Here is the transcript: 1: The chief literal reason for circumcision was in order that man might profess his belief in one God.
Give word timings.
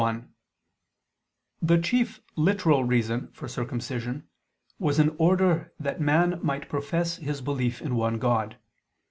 1: 0.01 0.33
The 1.61 1.77
chief 1.77 2.21
literal 2.35 2.83
reason 2.83 3.27
for 3.33 3.47
circumcision 3.47 4.27
was 4.79 4.97
in 4.97 5.15
order 5.19 5.75
that 5.79 6.01
man 6.01 6.39
might 6.41 6.67
profess 6.69 7.17
his 7.17 7.39
belief 7.39 7.83
in 7.83 7.93
one 7.93 8.17
God. 8.17 8.57